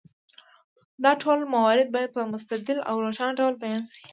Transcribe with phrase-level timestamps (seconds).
[1.03, 4.03] دا ټول موارد باید په مستدل او روښانه ډول بیان شي.